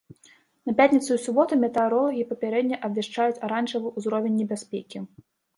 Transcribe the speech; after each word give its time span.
На 0.67 0.71
пятніцу 0.79 1.17
і 1.19 1.21
суботу 1.25 1.57
метэаролагі 1.65 2.23
папярэдне 2.31 2.81
абвяшчаюць 2.89 3.41
аранжавы 3.49 3.95
ўзровень 3.99 4.35
небяспекі. 4.43 4.97